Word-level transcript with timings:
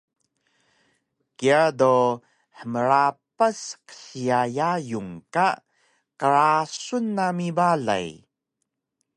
Kiya 1.37 1.61
do 1.79 1.93
hmrapas 2.57 3.59
qsiya 3.87 4.39
yayung 4.57 5.13
ka 5.33 5.47
qrasun 6.19 7.05
nami 7.17 7.47
balay 7.57 8.07